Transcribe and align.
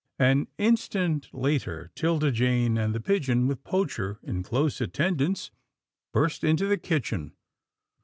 An 0.17 0.47
instant 0.57 1.31
later, 1.31 1.91
'Tilda 1.93 2.31
Jane 2.31 2.75
and 2.75 2.95
the 2.95 2.99
pigeon, 2.99 3.45
with 3.45 3.63
Poacher 3.63 4.17
in 4.23 4.41
close 4.41 4.81
attendance, 4.81 5.51
burst 6.11 6.43
into 6.43 6.65
the 6.65 6.79
kitchen. 6.79 7.33